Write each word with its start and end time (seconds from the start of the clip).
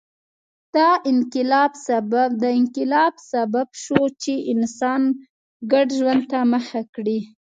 دا 0.75 0.89
انقلاب 1.11 1.71
سبب 3.31 3.67
شو 3.83 4.01
چې 4.21 4.33
انسان 4.53 5.01
ګډ 5.71 5.87
ژوند 5.97 6.21
ته 6.31 6.39
مخه 6.53 6.81
کړي 6.95 7.19